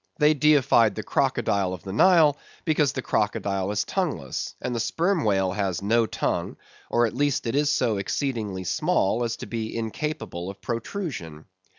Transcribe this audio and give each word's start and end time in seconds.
They 0.17 0.33
deified 0.33 0.95
the 0.95 1.03
crocodile 1.03 1.73
of 1.73 1.83
the 1.83 1.93
Nile, 1.93 2.35
because 2.65 2.91
the 2.93 3.03
crocodile 3.03 3.69
is 3.69 3.83
tongueless; 3.83 4.55
and 4.59 4.73
the 4.73 4.79
Sperm 4.79 5.23
Whale 5.23 5.51
has 5.51 5.83
no 5.83 6.07
tongue, 6.07 6.57
or 6.89 7.05
at 7.05 7.13
least 7.13 7.45
it 7.45 7.53
is 7.53 7.69
so 7.71 7.97
exceedingly 7.97 8.63
small, 8.63 9.23
as 9.23 9.35
to 9.37 9.45
be 9.45 9.77
incapable 9.77 10.49
of 10.49 10.59
protrusion. 10.59 11.45